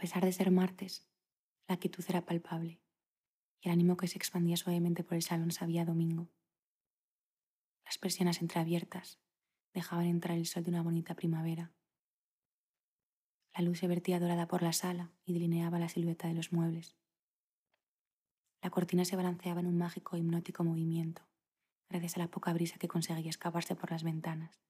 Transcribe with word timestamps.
pesar 0.00 0.24
de 0.24 0.32
ser 0.32 0.50
martes, 0.50 1.06
la 1.68 1.76
quietud 1.76 2.02
era 2.08 2.24
palpable 2.24 2.80
y 3.60 3.68
el 3.68 3.72
ánimo 3.72 3.98
que 3.98 4.08
se 4.08 4.16
expandía 4.16 4.56
suavemente 4.56 5.04
por 5.04 5.14
el 5.14 5.22
salón 5.22 5.50
sabía 5.50 5.84
domingo. 5.84 6.30
Las 7.84 7.98
persianas 7.98 8.40
entreabiertas 8.40 9.20
dejaban 9.74 10.06
entrar 10.06 10.38
el 10.38 10.46
sol 10.46 10.64
de 10.64 10.70
una 10.70 10.82
bonita 10.82 11.14
primavera. 11.14 11.70
La 13.54 13.62
luz 13.62 13.78
se 13.78 13.88
vertía 13.88 14.18
dorada 14.18 14.48
por 14.48 14.62
la 14.62 14.72
sala 14.72 15.12
y 15.26 15.34
delineaba 15.34 15.78
la 15.78 15.90
silueta 15.90 16.28
de 16.28 16.34
los 16.34 16.50
muebles. 16.50 16.96
La 18.62 18.70
cortina 18.70 19.04
se 19.04 19.16
balanceaba 19.16 19.60
en 19.60 19.66
un 19.66 19.76
mágico 19.76 20.16
e 20.16 20.20
hipnótico 20.20 20.64
movimiento, 20.64 21.28
gracias 21.90 22.16
a 22.16 22.20
la 22.20 22.30
poca 22.30 22.54
brisa 22.54 22.78
que 22.78 22.88
conseguía 22.88 23.28
escaparse 23.28 23.76
por 23.76 23.90
las 23.90 24.02
ventanas. 24.02 24.62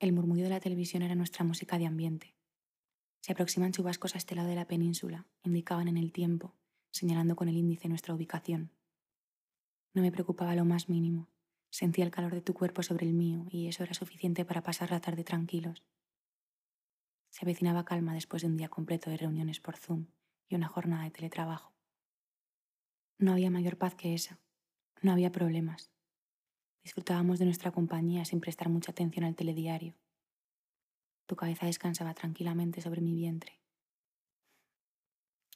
El 0.00 0.12
murmullo 0.12 0.42
de 0.42 0.50
la 0.50 0.60
televisión 0.60 1.02
era 1.02 1.14
nuestra 1.14 1.44
música 1.44 1.78
de 1.78 1.86
ambiente. 1.86 2.33
Se 3.24 3.32
aproximan 3.32 3.72
chubascos 3.72 4.14
a 4.14 4.18
este 4.18 4.34
lado 4.34 4.50
de 4.50 4.54
la 4.54 4.66
península, 4.66 5.24
indicaban 5.44 5.88
en 5.88 5.96
el 5.96 6.12
tiempo, 6.12 6.54
señalando 6.90 7.36
con 7.36 7.48
el 7.48 7.56
índice 7.56 7.88
nuestra 7.88 8.12
ubicación. 8.12 8.70
No 9.94 10.02
me 10.02 10.12
preocupaba 10.12 10.54
lo 10.54 10.66
más 10.66 10.90
mínimo. 10.90 11.30
Sentía 11.70 12.04
el 12.04 12.10
calor 12.10 12.34
de 12.34 12.42
tu 12.42 12.52
cuerpo 12.52 12.82
sobre 12.82 13.06
el 13.06 13.14
mío 13.14 13.46
y 13.48 13.66
eso 13.68 13.82
era 13.82 13.94
suficiente 13.94 14.44
para 14.44 14.62
pasar 14.62 14.90
la 14.90 15.00
tarde 15.00 15.24
tranquilos. 15.24 15.82
Se 17.30 17.46
avecinaba 17.46 17.86
calma 17.86 18.12
después 18.12 18.42
de 18.42 18.48
un 18.48 18.58
día 18.58 18.68
completo 18.68 19.08
de 19.08 19.16
reuniones 19.16 19.58
por 19.58 19.78
Zoom 19.78 20.08
y 20.46 20.56
una 20.56 20.68
jornada 20.68 21.04
de 21.04 21.10
teletrabajo. 21.10 21.72
No 23.16 23.32
había 23.32 23.50
mayor 23.50 23.78
paz 23.78 23.94
que 23.94 24.12
esa. 24.12 24.38
No 25.00 25.12
había 25.12 25.32
problemas. 25.32 25.90
Disfrutábamos 26.82 27.38
de 27.38 27.46
nuestra 27.46 27.70
compañía 27.70 28.26
sin 28.26 28.40
prestar 28.42 28.68
mucha 28.68 28.92
atención 28.92 29.24
al 29.24 29.34
telediario. 29.34 29.94
Tu 31.26 31.36
cabeza 31.36 31.66
descansaba 31.66 32.14
tranquilamente 32.14 32.80
sobre 32.80 33.00
mi 33.00 33.14
vientre. 33.14 33.60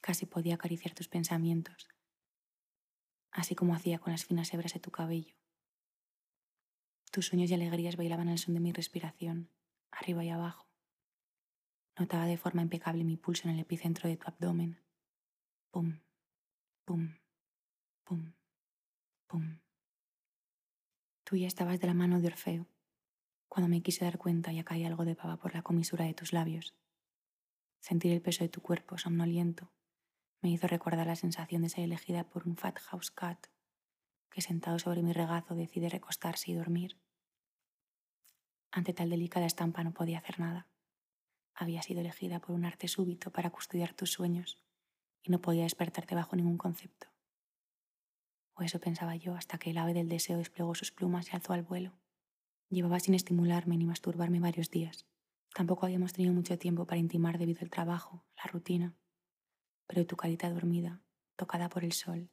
Casi 0.00 0.26
podía 0.26 0.54
acariciar 0.54 0.94
tus 0.94 1.08
pensamientos, 1.08 1.88
así 3.30 3.54
como 3.54 3.74
hacía 3.74 3.98
con 3.98 4.12
las 4.12 4.24
finas 4.24 4.52
hebras 4.54 4.72
de 4.72 4.80
tu 4.80 4.90
cabello. 4.90 5.34
Tus 7.10 7.26
sueños 7.26 7.50
y 7.50 7.54
alegrías 7.54 7.96
bailaban 7.96 8.28
al 8.28 8.38
son 8.38 8.54
de 8.54 8.60
mi 8.60 8.72
respiración, 8.72 9.50
arriba 9.90 10.24
y 10.24 10.30
abajo. 10.30 10.68
Notaba 11.98 12.26
de 12.26 12.38
forma 12.38 12.62
impecable 12.62 13.04
mi 13.04 13.16
pulso 13.16 13.48
en 13.48 13.54
el 13.54 13.60
epicentro 13.60 14.08
de 14.08 14.16
tu 14.16 14.26
abdomen. 14.28 14.78
Pum, 15.70 16.00
pum, 16.84 17.16
pum, 18.04 18.32
pum. 19.26 19.60
Tú 21.24 21.36
ya 21.36 21.46
estabas 21.46 21.80
de 21.80 21.86
la 21.86 21.94
mano 21.94 22.20
de 22.20 22.28
Orfeo, 22.28 22.66
cuando 23.58 23.70
me 23.70 23.82
quise 23.82 24.04
dar 24.04 24.18
cuenta 24.18 24.52
ya 24.52 24.62
caía 24.62 24.86
algo 24.86 25.04
de 25.04 25.16
pava 25.16 25.36
por 25.36 25.52
la 25.52 25.62
comisura 25.62 26.04
de 26.04 26.14
tus 26.14 26.32
labios. 26.32 26.76
Sentir 27.80 28.12
el 28.12 28.22
peso 28.22 28.44
de 28.44 28.48
tu 28.48 28.62
cuerpo 28.62 28.98
somnoliento 28.98 29.72
me 30.40 30.48
hizo 30.48 30.68
recordar 30.68 31.08
la 31.08 31.16
sensación 31.16 31.62
de 31.62 31.68
ser 31.68 31.82
elegida 31.82 32.22
por 32.22 32.46
un 32.46 32.56
fat 32.56 32.78
house 32.78 33.10
cat 33.10 33.48
que 34.30 34.42
sentado 34.42 34.78
sobre 34.78 35.02
mi 35.02 35.12
regazo 35.12 35.56
decide 35.56 35.88
recostarse 35.88 36.52
y 36.52 36.54
dormir. 36.54 37.00
Ante 38.70 38.94
tal 38.94 39.10
delicada 39.10 39.46
estampa 39.46 39.82
no 39.82 39.92
podía 39.92 40.18
hacer 40.18 40.38
nada. 40.38 40.68
Había 41.52 41.82
sido 41.82 42.00
elegida 42.02 42.38
por 42.38 42.54
un 42.54 42.64
arte 42.64 42.86
súbito 42.86 43.32
para 43.32 43.50
custodiar 43.50 43.92
tus 43.92 44.12
sueños 44.12 44.62
y 45.24 45.32
no 45.32 45.40
podía 45.40 45.64
despertarte 45.64 46.14
bajo 46.14 46.36
ningún 46.36 46.58
concepto. 46.58 47.08
O 48.54 48.62
eso 48.62 48.78
pensaba 48.78 49.16
yo 49.16 49.34
hasta 49.34 49.58
que 49.58 49.70
el 49.70 49.78
ave 49.78 49.94
del 49.94 50.08
deseo 50.08 50.38
desplegó 50.38 50.76
sus 50.76 50.92
plumas 50.92 51.26
y 51.32 51.34
alzó 51.34 51.54
al 51.54 51.64
vuelo. 51.64 51.98
Llevaba 52.70 53.00
sin 53.00 53.14
estimularme 53.14 53.76
ni 53.76 53.86
masturbarme 53.86 54.40
varios 54.40 54.70
días. 54.70 55.06
Tampoco 55.54 55.86
habíamos 55.86 56.12
tenido 56.12 56.34
mucho 56.34 56.58
tiempo 56.58 56.86
para 56.86 56.98
intimar 56.98 57.38
debido 57.38 57.60
al 57.62 57.70
trabajo, 57.70 58.24
la 58.36 58.50
rutina. 58.50 58.94
Pero 59.86 60.06
tu 60.06 60.16
carita 60.16 60.50
dormida, 60.50 61.02
tocada 61.36 61.68
por 61.68 61.84
el 61.84 61.92
sol, 61.92 62.30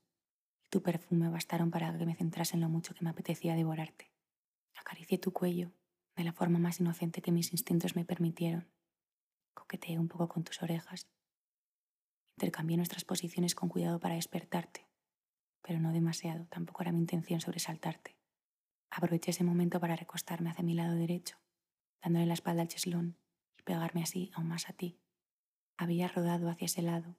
y 0.63 0.69
tu 0.69 0.81
perfume 0.81 1.29
bastaron 1.29 1.71
para 1.71 1.97
que 1.97 2.05
me 2.05 2.15
centrase 2.15 2.55
en 2.55 2.61
lo 2.61 2.69
mucho 2.69 2.93
que 2.93 3.03
me 3.03 3.09
apetecía 3.09 3.55
devorarte. 3.55 4.11
Acaricié 4.77 5.17
tu 5.17 5.31
cuello 5.31 5.71
de 6.15 6.23
la 6.23 6.33
forma 6.33 6.59
más 6.59 6.79
inocente 6.79 7.21
que 7.21 7.31
mis 7.31 7.51
instintos 7.51 7.95
me 7.95 8.05
permitieron. 8.05 8.67
Coqueteé 9.53 9.99
un 9.99 10.07
poco 10.07 10.27
con 10.27 10.43
tus 10.43 10.61
orejas. 10.61 11.07
Intercambié 12.37 12.77
nuestras 12.77 13.05
posiciones 13.05 13.55
con 13.55 13.69
cuidado 13.69 13.99
para 13.99 14.15
despertarte 14.15 14.85
pero 15.65 15.79
no 15.79 15.91
demasiado, 15.91 16.45
tampoco 16.45 16.83
era 16.83 16.91
mi 16.91 16.99
intención 16.99 17.41
sobresaltarte. 17.41 18.15
Aproveché 18.97 19.31
ese 19.31 19.43
momento 19.43 19.81
para 19.81 19.97
recostarme 19.97 20.49
hacia 20.49 20.63
mi 20.63 20.73
lado 20.73 20.95
derecho, 20.95 21.35
dándole 22.01 22.25
la 22.27 22.33
espalda 22.33 22.61
al 22.61 22.69
cheslón 22.69 23.17
y 23.59 23.63
pegarme 23.63 24.01
así 24.01 24.31
aún 24.33 24.47
más 24.47 24.69
a 24.69 24.73
ti. 24.73 25.01
Había 25.75 26.07
rodado 26.07 26.49
hacia 26.49 26.67
ese 26.67 26.81
lado, 26.81 27.17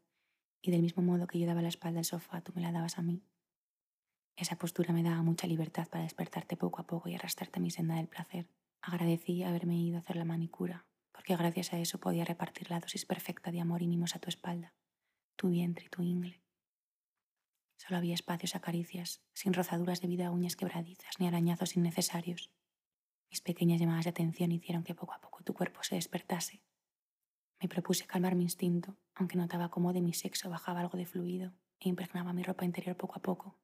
y 0.62 0.70
del 0.70 0.80
mismo 0.80 1.02
modo 1.02 1.26
que 1.26 1.38
yo 1.38 1.46
daba 1.46 1.60
la 1.60 1.68
espalda 1.68 1.98
al 1.98 2.06
sofá, 2.06 2.40
tú 2.40 2.52
me 2.54 2.62
la 2.62 2.72
dabas 2.72 2.96
a 2.96 3.02
mí. 3.02 3.22
Esa 4.36 4.56
postura 4.56 4.94
me 4.94 5.02
daba 5.02 5.20
mucha 5.22 5.46
libertad 5.46 5.86
para 5.86 6.04
despertarte 6.04 6.56
poco 6.56 6.80
a 6.80 6.86
poco 6.86 7.10
y 7.10 7.14
arrastrarte 7.14 7.58
a 7.58 7.62
mi 7.62 7.70
senda 7.70 7.96
del 7.96 8.08
placer. 8.08 8.48
Agradecí 8.80 9.42
haberme 9.42 9.76
ido 9.76 9.98
a 9.98 10.00
hacer 10.00 10.16
la 10.16 10.24
manicura, 10.24 10.86
porque 11.12 11.36
gracias 11.36 11.74
a 11.74 11.78
eso 11.78 12.00
podía 12.00 12.24
repartir 12.24 12.70
la 12.70 12.80
dosis 12.80 13.04
perfecta 13.04 13.52
de 13.52 13.60
amor 13.60 13.82
y 13.82 13.86
mimos 13.86 14.16
a 14.16 14.18
tu 14.18 14.30
espalda, 14.30 14.72
tu 15.36 15.50
vientre 15.50 15.84
y 15.84 15.88
tu 15.90 16.02
ingle. 16.02 16.40
Solo 17.76 17.98
había 17.98 18.14
espacios 18.14 18.56
a 18.56 18.60
caricias, 18.60 19.22
sin 19.32 19.52
rozaduras 19.52 20.00
debido 20.00 20.26
a 20.26 20.30
uñas 20.30 20.56
quebradizas 20.56 21.20
ni 21.20 21.28
arañazos 21.28 21.76
innecesarios. 21.76 22.50
Mis 23.30 23.40
pequeñas 23.40 23.80
llamadas 23.80 24.04
de 24.04 24.10
atención 24.10 24.52
hicieron 24.52 24.82
que 24.82 24.94
poco 24.94 25.12
a 25.12 25.20
poco 25.20 25.42
tu 25.44 25.52
cuerpo 25.54 25.82
se 25.82 25.96
despertase. 25.96 26.62
Me 27.60 27.68
propuse 27.68 28.06
calmar 28.06 28.34
mi 28.34 28.44
instinto, 28.44 28.96
aunque 29.14 29.36
notaba 29.36 29.70
cómo 29.70 29.92
de 29.92 30.00
mi 30.00 30.12
sexo 30.12 30.50
bajaba 30.50 30.80
algo 30.80 30.96
de 30.98 31.06
fluido 31.06 31.52
e 31.80 31.88
impregnaba 31.88 32.32
mi 32.32 32.42
ropa 32.42 32.64
interior 32.64 32.96
poco 32.96 33.16
a 33.16 33.22
poco, 33.22 33.58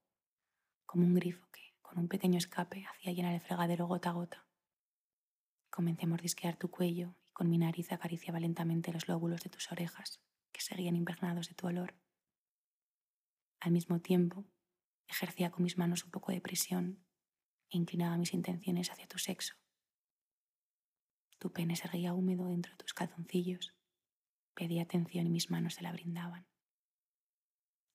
como 0.86 1.06
un 1.06 1.14
grifo 1.14 1.48
que, 1.50 1.74
con 1.80 1.98
un 1.98 2.08
pequeño 2.08 2.38
escape, 2.38 2.84
hacía 2.84 3.12
llenar 3.12 3.34
el 3.34 3.40
fregadero 3.40 3.86
gota 3.86 4.10
a 4.10 4.12
gota. 4.12 4.46
Comencé 5.70 6.04
a 6.04 6.08
mordisquear 6.08 6.56
tu 6.56 6.70
cuello 6.70 7.16
y 7.26 7.32
con 7.32 7.48
mi 7.48 7.56
nariz 7.56 7.92
acariciaba 7.92 8.40
lentamente 8.40 8.92
los 8.92 9.08
lóbulos 9.08 9.42
de 9.42 9.50
tus 9.50 9.72
orejas, 9.72 10.20
que 10.52 10.60
seguían 10.60 10.96
impregnados 10.96 11.48
de 11.48 11.54
tu 11.54 11.66
olor. 11.66 11.94
Al 13.62 13.70
mismo 13.70 14.00
tiempo, 14.00 14.44
ejercía 15.06 15.52
con 15.52 15.62
mis 15.62 15.78
manos 15.78 16.04
un 16.04 16.10
poco 16.10 16.32
de 16.32 16.40
presión 16.40 17.06
e 17.70 17.76
inclinaba 17.76 18.16
mis 18.16 18.34
intenciones 18.34 18.90
hacia 18.90 19.06
tu 19.06 19.18
sexo. 19.18 19.54
Tu 21.38 21.52
pene 21.52 21.76
se 21.76 21.86
reía 21.86 22.12
húmedo 22.12 22.48
dentro 22.48 22.72
de 22.72 22.78
tus 22.78 22.92
calzoncillos. 22.92 23.72
Pedía 24.54 24.82
atención 24.82 25.28
y 25.28 25.30
mis 25.30 25.48
manos 25.52 25.74
se 25.74 25.82
la 25.82 25.92
brindaban. 25.92 26.48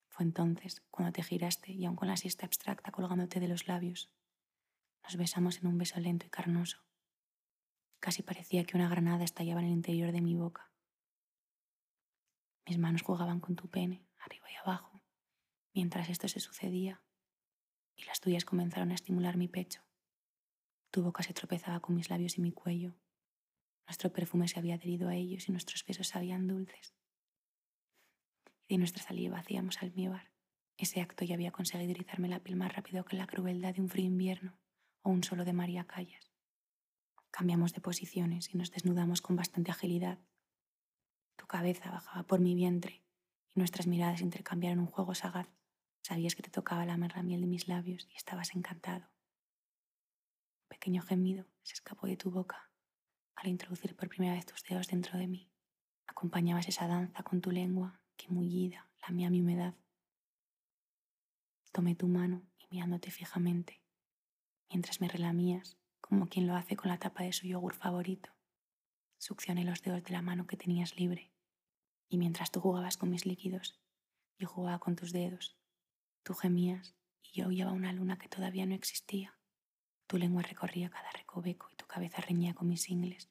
Fue 0.07 0.25
entonces 0.25 0.85
cuando 0.89 1.11
te 1.11 1.21
giraste 1.21 1.73
y 1.73 1.83
aun 1.83 1.97
con 1.97 2.07
la 2.07 2.15
siesta 2.15 2.45
abstracta 2.45 2.93
colgándote 2.93 3.41
de 3.41 3.49
los 3.49 3.67
labios, 3.67 4.09
nos 5.03 5.17
besamos 5.17 5.57
en 5.57 5.67
un 5.67 5.77
beso 5.77 5.99
lento 5.99 6.25
y 6.25 6.29
carnoso. 6.29 6.77
Casi 7.99 8.23
parecía 8.23 8.63
que 8.63 8.77
una 8.77 8.87
granada 8.87 9.25
estallaba 9.25 9.59
en 9.59 9.67
el 9.67 9.73
interior 9.73 10.13
de 10.13 10.21
mi 10.21 10.33
boca. 10.33 10.71
Mis 12.65 12.77
manos 12.77 13.01
jugaban 13.01 13.41
con 13.41 13.57
tu 13.57 13.69
pene, 13.69 14.07
arriba 14.17 14.49
y 14.49 14.55
abajo, 14.55 14.96
mientras 15.77 16.09
esto 16.09 16.27
se 16.27 16.39
sucedía 16.39 17.03
y 17.95 18.05
las 18.05 18.19
tuyas 18.19 18.45
comenzaron 18.45 18.89
a 18.89 18.95
estimular 18.95 19.37
mi 19.37 19.47
pecho. 19.47 19.83
Tu 20.89 21.03
boca 21.03 21.21
se 21.21 21.35
tropezaba 21.35 21.81
con 21.81 21.93
mis 21.93 22.09
labios 22.09 22.39
y 22.39 22.41
mi 22.41 22.51
cuello. 22.51 22.95
Nuestro 23.85 24.11
perfume 24.11 24.47
se 24.47 24.57
había 24.57 24.73
adherido 24.73 25.07
a 25.07 25.13
ellos 25.13 25.47
y 25.47 25.51
nuestros 25.51 25.85
besos 25.85 26.07
sabían 26.07 26.47
dulces. 26.47 26.95
Y 28.67 28.73
de 28.73 28.77
nuestra 28.79 29.03
saliva 29.03 29.37
hacíamos 29.37 29.77
almíbar. 29.83 30.31
Ese 30.77 30.99
acto 30.99 31.23
ya 31.25 31.35
había 31.35 31.51
conseguido 31.51 31.91
erizarme 31.91 32.27
la 32.27 32.39
piel 32.39 32.55
más 32.55 32.73
rápido 32.75 33.05
que 33.05 33.15
la 33.15 33.27
crueldad 33.27 33.75
de 33.75 33.81
un 33.81 33.89
frío 33.89 34.07
invierno 34.07 34.57
o 35.03 35.11
un 35.11 35.23
solo 35.23 35.45
de 35.45 35.53
María 35.53 35.85
Callas. 35.85 36.31
Cambiamos 37.29 37.73
de 37.73 37.81
posiciones 37.81 38.51
y 38.51 38.57
nos 38.57 38.71
desnudamos 38.71 39.21
con 39.21 39.35
bastante 39.35 39.69
agilidad. 39.69 40.17
Tu 41.35 41.45
cabeza 41.45 41.91
bajaba 41.91 42.23
por 42.23 42.39
mi 42.39 42.55
vientre 42.55 43.03
y 43.53 43.59
nuestras 43.59 43.85
miradas 43.85 44.21
intercambiaron 44.21 44.79
un 44.79 44.87
juego 44.87 45.13
sagaz 45.13 45.47
Sabías 46.07 46.35
que 46.35 46.41
te 46.41 46.49
tocaba 46.49 46.85
la 46.85 46.95
miel 46.95 47.41
de 47.41 47.47
mis 47.47 47.67
labios 47.67 48.07
y 48.09 48.15
estabas 48.15 48.55
encantado. 48.55 49.09
Un 50.61 50.69
pequeño 50.69 51.01
gemido 51.01 51.45
se 51.63 51.73
escapó 51.73 52.07
de 52.07 52.15
tu 52.15 52.31
boca 52.31 52.71
al 53.35 53.49
introducir 53.49 53.93
por 53.93 54.07
primera 54.07 54.33
vez 54.33 54.45
tus 54.45 54.63
dedos 54.63 54.87
dentro 54.87 55.19
de 55.19 55.27
mí. 55.27 55.51
Acompañabas 56.05 56.69
esa 56.69 56.87
danza 56.87 57.23
con 57.23 57.41
tu 57.41 57.51
lengua 57.51 57.99
que 58.15 58.29
mullida 58.29 58.89
lamía 59.05 59.29
mi 59.29 59.41
humedad. 59.41 59.75
Tomé 61.73 61.93
tu 61.93 62.07
mano 62.07 62.41
y 62.57 62.67
mirándote 62.71 63.11
fijamente, 63.11 63.83
mientras 64.69 65.01
me 65.01 65.09
relamías 65.09 65.75
como 65.99 66.27
quien 66.27 66.47
lo 66.47 66.55
hace 66.55 66.77
con 66.77 66.87
la 66.87 66.99
tapa 66.99 67.23
de 67.23 67.33
su 67.33 67.47
yogur 67.47 67.73
favorito. 67.73 68.29
Succioné 69.17 69.65
los 69.65 69.81
dedos 69.81 70.05
de 70.05 70.13
la 70.13 70.21
mano 70.21 70.47
que 70.47 70.55
tenías 70.55 70.95
libre 70.95 71.33
y 72.07 72.17
mientras 72.17 72.49
tú 72.49 72.61
jugabas 72.61 72.95
con 72.95 73.09
mis 73.09 73.25
líquidos, 73.25 73.77
yo 74.39 74.47
jugaba 74.47 74.79
con 74.79 74.95
tus 74.95 75.11
dedos 75.11 75.56
Tú 76.27 76.33
gemías 76.33 76.93
y 77.23 77.37
yo 77.37 77.45
aullaba 77.45 77.71
una 77.71 77.93
luna 77.93 78.17
que 78.17 78.27
todavía 78.27 78.65
no 78.65 78.75
existía. 78.75 79.39
Tu 80.07 80.17
lengua 80.17 80.41
recorría 80.41 80.89
cada 80.89 81.09
recoveco 81.11 81.69
y 81.71 81.77
tu 81.77 81.85
cabeza 81.85 82.19
reñía 82.19 82.53
con 82.53 82.67
mis 82.67 82.89
ingles. 82.89 83.29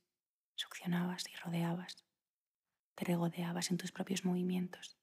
Succionabas 0.54 1.28
y 1.28 1.36
rodeabas. 1.36 2.06
Te 2.94 3.04
regodeabas 3.04 3.70
en 3.70 3.76
tus 3.76 3.92
propios 3.92 4.24
movimientos. 4.24 4.96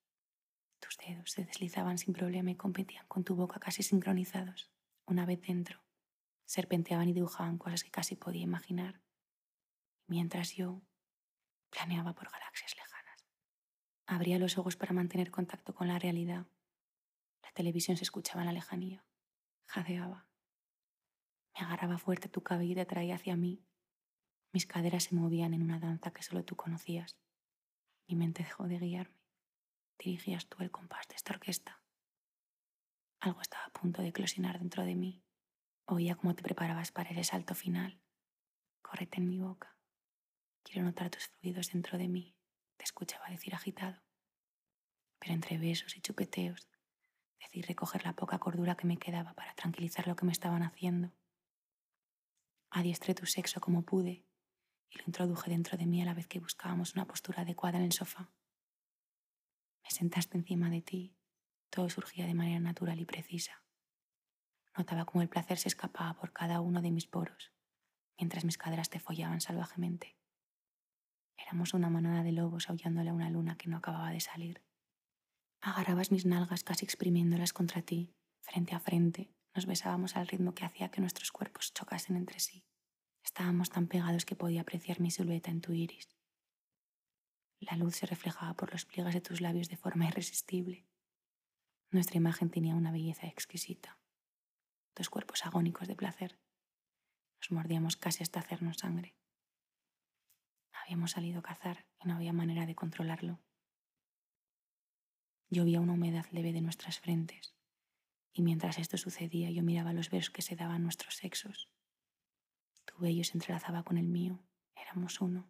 Tus 0.80 0.98
dedos 0.98 1.30
se 1.30 1.46
deslizaban 1.46 2.00
sin 2.00 2.16
problema 2.16 2.50
y 2.50 2.56
competían 2.56 3.06
con 3.06 3.24
tu 3.24 3.36
boca 3.36 3.60
casi 3.60 3.84
sincronizados. 3.84 4.72
Una 5.06 5.28
vez 5.28 5.40
dentro, 5.42 5.84
serpenteaban 6.46 7.10
y 7.10 7.14
dibujaban 7.14 7.60
cosas 7.60 7.84
que 7.84 7.92
casi 7.92 8.16
podía 8.16 8.42
imaginar. 8.42 9.02
Mientras 10.08 10.56
yo 10.56 10.82
planeaba 11.70 12.16
por 12.16 12.32
galaxias 12.32 12.76
lejanas. 12.76 13.28
Abría 14.08 14.40
los 14.40 14.58
ojos 14.58 14.78
para 14.78 14.94
mantener 14.94 15.30
contacto 15.30 15.76
con 15.76 15.88
la 15.88 16.00
realidad. 16.00 16.48
La 17.44 17.52
televisión 17.52 17.98
se 17.98 18.04
escuchaba 18.04 18.42
en 18.42 18.48
la 18.48 18.54
lejanía. 18.54 19.06
Jadeaba. 19.68 20.28
Me 21.54 21.66
agarraba 21.66 21.98
fuerte 21.98 22.30
tu 22.30 22.42
cabello 22.42 22.72
y 22.72 22.76
te 22.76 22.82
atraía 22.82 23.16
hacia 23.16 23.36
mí. 23.36 23.64
Mis 24.52 24.66
caderas 24.66 25.04
se 25.04 25.16
movían 25.16 25.54
en 25.54 25.62
una 25.62 25.80
danza 25.80 26.12
que 26.12 26.24
solo 26.24 26.44
tú 26.44 26.56
conocías. 26.56 27.18
Mi 28.08 28.16
mente 28.16 28.44
dejó 28.44 28.68
de 28.68 28.80
guiarme. 28.80 29.24
Dirigías 30.00 30.48
tú 30.48 30.58
el 30.62 30.72
compás 30.72 31.08
de 31.08 31.16
esta 31.16 31.34
orquesta. 31.34 31.82
Algo 33.20 33.42
estaba 33.42 33.66
a 33.66 33.72
punto 33.72 34.02
de 34.02 34.10
eclosionar 34.10 34.60
dentro 34.60 34.84
de 34.84 34.96
mí. 34.96 35.24
Oía 35.86 36.16
cómo 36.16 36.36
te 36.36 36.44
preparabas 36.44 36.92
para 36.92 37.12
ese 37.12 37.24
salto 37.24 37.56
final. 37.56 38.02
Córrete 38.82 39.18
en 39.18 39.30
mi 39.30 39.40
boca. 39.40 39.78
Quiero 40.64 40.84
notar 40.84 41.10
tus 41.10 41.28
fluidos 41.28 41.72
dentro 41.72 41.98
de 41.98 42.08
mí, 42.08 42.36
te 42.78 42.86
escuchaba 42.86 43.30
decir 43.30 43.54
agitado. 43.54 44.02
Pero 45.20 45.34
entre 45.34 45.58
besos 45.58 45.96
y 45.98 46.02
chupeteos, 46.02 46.70
decidí 47.44 47.62
recoger 47.62 48.06
la 48.06 48.14
poca 48.14 48.40
cordura 48.40 48.76
que 48.76 48.88
me 48.88 48.98
quedaba 48.98 49.34
para 49.34 49.54
tranquilizar 49.56 50.08
lo 50.08 50.16
que 50.16 50.26
me 50.26 50.32
estaban 50.32 50.64
haciendo. 50.64 51.12
Adiestré 52.70 53.14
tu 53.14 53.26
sexo 53.26 53.62
como 53.62 53.84
pude 53.84 54.26
y 54.90 54.98
lo 54.98 55.04
introduje 55.06 55.50
dentro 55.50 55.78
de 55.78 55.86
mí 55.86 56.02
a 56.02 56.06
la 56.06 56.14
vez 56.14 56.28
que 56.28 56.40
buscábamos 56.40 56.94
una 56.94 57.06
postura 57.06 57.42
adecuada 57.42 57.78
en 57.78 57.86
el 57.86 57.92
sofá. 57.94 58.32
Me 59.84 59.90
sentaste 59.90 60.38
encima 60.38 60.70
de 60.70 60.82
ti, 60.82 61.16
todo 61.70 61.90
surgía 61.90 62.26
de 62.26 62.34
manera 62.34 62.60
natural 62.60 63.00
y 63.00 63.06
precisa. 63.06 63.64
Notaba 64.78 65.06
cómo 65.06 65.22
el 65.22 65.30
placer 65.30 65.58
se 65.58 65.68
escapaba 65.68 66.14
por 66.16 66.32
cada 66.32 66.62
uno 66.62 66.82
de 66.82 66.92
mis 66.92 67.06
poros, 67.06 67.52
mientras 68.18 68.46
mis 68.46 68.58
caderas 68.58 68.90
te 68.90 69.00
follaban 69.00 69.42
salvajemente. 69.42 70.18
Éramos 71.38 71.74
una 71.74 71.90
manada 71.90 72.24
de 72.24 72.32
lobos 72.32 72.70
aullándole 72.70 73.10
a 73.10 73.14
una 73.14 73.30
luna 73.30 73.58
que 73.58 73.70
no 73.70 73.78
acababa 73.78 74.12
de 74.12 74.20
salir. 74.20 74.64
Agarrabas 75.66 76.12
mis 76.12 76.26
nalgas 76.26 76.66
casi 76.66 76.84
exprimiéndolas 76.84 77.54
contra 77.54 77.82
ti, 77.82 78.14
frente 78.42 78.76
a 78.76 78.82
frente. 78.82 79.32
Nos 79.56 79.66
besábamos 79.66 80.18
al 80.18 80.28
ritmo 80.28 80.54
que 80.54 80.66
hacía 80.66 80.92
que 80.92 81.00
nuestros 81.00 81.32
cuerpos 81.32 81.74
chocasen 81.74 82.18
entre 82.18 82.42
sí. 82.42 82.66
Estábamos 83.24 83.70
tan 83.70 83.88
pegados 83.88 84.26
que 84.26 84.36
podía 84.36 84.60
apreciar 84.60 85.00
mi 85.00 85.10
silueta 85.10 85.52
en 85.52 85.62
tu 85.62 85.72
iris. 85.72 86.10
La 87.62 87.78
luz 87.78 87.96
se 87.96 88.06
reflejaba 88.06 88.56
por 88.56 88.74
los 88.74 88.84
pliegues 88.84 89.14
de 89.14 89.22
tus 89.22 89.40
labios 89.40 89.70
de 89.70 89.78
forma 89.78 90.06
irresistible. 90.06 90.86
Nuestra 91.92 92.18
imagen 92.18 92.50
tenía 92.50 92.76
una 92.76 92.92
belleza 92.92 93.28
exquisita. 93.28 93.98
Dos 94.98 95.10
cuerpos 95.10 95.46
agónicos 95.46 95.88
de 95.88 95.96
placer. 95.96 96.42
Nos 97.40 97.52
mordíamos 97.52 97.96
casi 97.96 98.22
hasta 98.22 98.42
hacernos 98.42 98.80
sangre. 98.80 99.16
Habíamos 100.74 101.12
salido 101.12 101.40
a 101.40 101.44
cazar 101.44 101.86
y 102.04 102.10
no 102.10 102.16
había 102.16 102.34
manera 102.34 102.66
de 102.66 102.76
controlarlo. 102.76 103.40
Llovía 105.54 105.82
una 105.82 105.94
humedad 105.94 106.26
leve 106.32 106.52
de 106.52 106.62
nuestras 106.62 107.00
frentes, 107.00 107.56
y 108.34 108.42
mientras 108.42 108.80
esto 108.80 108.98
sucedía 108.98 109.52
yo 109.52 109.62
miraba 109.62 109.94
los 109.94 110.10
besos 110.10 110.32
que 110.32 110.42
se 110.42 110.56
daban 110.56 110.82
nuestros 110.82 111.16
sexos. 111.16 111.70
Tu 112.86 112.98
vello 112.98 113.24
se 113.24 113.38
entrelazaba 113.38 113.84
con 113.84 113.98
el 113.98 114.08
mío, 114.08 114.40
éramos 114.76 115.22
uno, 115.22 115.48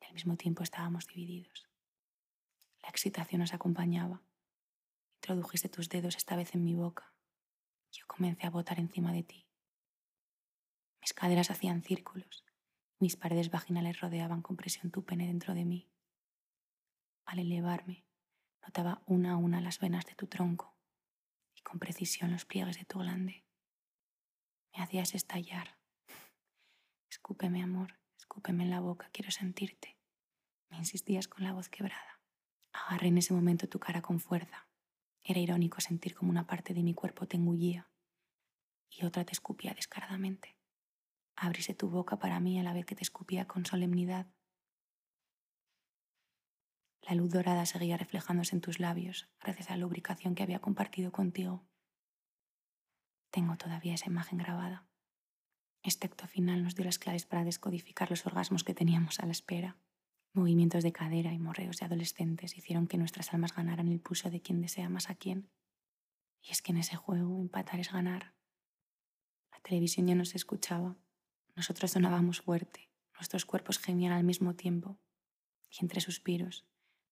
y 0.00 0.04
al 0.04 0.12
mismo 0.12 0.36
tiempo 0.36 0.62
estábamos 0.62 1.06
divididos. 1.06 1.68
La 2.82 2.88
excitación 2.88 3.40
nos 3.40 3.52
acompañaba. 3.52 4.22
Introdujiste 5.16 5.68
tus 5.68 5.88
dedos 5.88 6.16
esta 6.16 6.36
vez 6.36 6.54
en 6.54 6.62
mi 6.62 6.74
boca. 6.74 7.12
Yo 7.90 8.06
comencé 8.06 8.46
a 8.46 8.50
botar 8.50 8.78
encima 8.78 9.12
de 9.12 9.24
ti. 9.24 9.48
Mis 11.00 11.12
caderas 11.14 11.50
hacían 11.50 11.82
círculos 11.82 12.46
mis 12.98 13.16
paredes 13.16 13.50
vaginales 13.50 14.00
rodeaban 14.00 14.40
con 14.40 14.56
presión 14.56 14.90
tu 14.90 15.04
pene 15.04 15.26
dentro 15.26 15.52
de 15.54 15.66
mí. 15.66 15.90
Al 17.26 17.40
elevarme, 17.40 18.06
notaba 18.66 19.02
una 19.06 19.32
a 19.32 19.36
una 19.36 19.60
las 19.60 19.78
venas 19.78 20.04
de 20.06 20.14
tu 20.14 20.26
tronco 20.26 20.76
y 21.54 21.62
con 21.62 21.78
precisión 21.78 22.32
los 22.32 22.44
pliegues 22.44 22.76
de 22.78 22.84
tu 22.84 22.98
glande. 22.98 23.44
Me 24.74 24.82
hacías 24.82 25.14
estallar. 25.14 25.78
Escúpeme, 27.10 27.62
amor, 27.62 27.98
escúpeme 28.18 28.64
en 28.64 28.70
la 28.70 28.80
boca, 28.80 29.08
quiero 29.12 29.30
sentirte. 29.30 29.96
Me 30.68 30.78
insistías 30.78 31.28
con 31.28 31.44
la 31.44 31.52
voz 31.52 31.68
quebrada. 31.68 32.20
Agarré 32.72 33.08
en 33.08 33.18
ese 33.18 33.32
momento 33.32 33.68
tu 33.68 33.78
cara 33.78 34.02
con 34.02 34.20
fuerza. 34.20 34.68
Era 35.22 35.40
irónico 35.40 35.80
sentir 35.80 36.14
como 36.14 36.30
una 36.30 36.46
parte 36.46 36.74
de 36.74 36.82
mi 36.82 36.92
cuerpo 36.92 37.26
te 37.26 37.36
engullía 37.36 37.90
y 38.90 39.04
otra 39.04 39.24
te 39.24 39.32
escupía 39.32 39.74
descaradamente. 39.74 40.56
Abrise 41.36 41.74
tu 41.74 41.88
boca 41.88 42.18
para 42.18 42.40
mí 42.40 42.58
a 42.58 42.62
la 42.62 42.72
vez 42.72 42.86
que 42.86 42.94
te 42.94 43.02
escupía 43.02 43.46
con 43.46 43.64
solemnidad. 43.66 44.26
La 47.08 47.14
luz 47.14 47.30
dorada 47.30 47.64
seguía 47.66 47.96
reflejándose 47.96 48.56
en 48.56 48.60
tus 48.60 48.80
labios 48.80 49.28
gracias 49.40 49.70
a 49.70 49.74
la 49.74 49.78
lubricación 49.78 50.34
que 50.34 50.42
había 50.42 50.58
compartido 50.58 51.12
contigo. 51.12 51.64
Tengo 53.30 53.56
todavía 53.56 53.94
esa 53.94 54.08
imagen 54.08 54.38
grabada. 54.38 54.88
Este 55.82 56.08
acto 56.08 56.26
final 56.26 56.64
nos 56.64 56.74
dio 56.74 56.84
las 56.84 56.98
claves 56.98 57.24
para 57.24 57.44
descodificar 57.44 58.10
los 58.10 58.26
orgasmos 58.26 58.64
que 58.64 58.74
teníamos 58.74 59.20
a 59.20 59.26
la 59.26 59.32
espera. 59.32 59.78
Movimientos 60.32 60.82
de 60.82 60.92
cadera 60.92 61.32
y 61.32 61.38
morreos 61.38 61.76
de 61.76 61.86
adolescentes 61.86 62.56
hicieron 62.56 62.88
que 62.88 62.98
nuestras 62.98 63.32
almas 63.32 63.54
ganaran 63.54 63.86
el 63.88 64.00
pulso 64.00 64.28
de 64.28 64.42
quien 64.42 64.60
desea 64.60 64.88
más 64.88 65.08
a 65.08 65.14
quién. 65.14 65.48
Y 66.42 66.50
es 66.50 66.60
que 66.60 66.72
en 66.72 66.78
ese 66.78 66.96
juego 66.96 67.40
empatar 67.40 67.78
es 67.78 67.92
ganar. 67.92 68.34
La 69.52 69.60
televisión 69.60 70.08
ya 70.08 70.16
no 70.16 70.24
se 70.24 70.36
escuchaba 70.38 70.96
nosotros 71.56 71.92
sonábamos 71.92 72.42
fuerte, 72.42 72.90
nuestros 73.14 73.46
cuerpos 73.46 73.78
gemían 73.78 74.12
al 74.12 74.24
mismo 74.24 74.54
tiempo, 74.54 74.98
y 75.70 75.82
entre 75.82 76.02
suspiros 76.02 76.66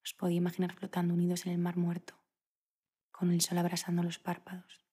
nos 0.05 0.13
podía 0.13 0.37
imaginar 0.37 0.75
flotando 0.75 1.15
unidos 1.15 1.47
en 1.47 1.53
el 1.53 1.59
mar 1.59 1.79
muerto, 1.79 2.15
con 3.11 3.33
el 3.33 3.41
sol 3.41 3.57
abrasando 3.57 4.03
los 4.03 4.19
párpados. 4.19 4.85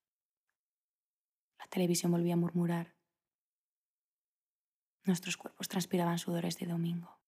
La 1.60 1.68
televisión 1.68 2.14
volvía 2.14 2.36
a 2.36 2.38
murmurar. 2.38 2.96
Nuestros 5.04 5.36
cuerpos 5.36 5.68
transpiraban 5.68 6.18
sudores 6.18 6.58
de 6.60 6.68
domingo. 6.68 7.21